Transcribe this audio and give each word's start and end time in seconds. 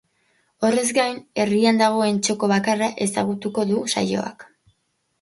Horrez 0.69 0.85
gain, 0.97 1.19
herrian 1.43 1.83
dagoen 1.83 2.19
txoko 2.29 2.51
bakarra 2.55 2.91
ezagutuko 3.09 3.71
du 3.75 3.87
saioak. 3.97 4.53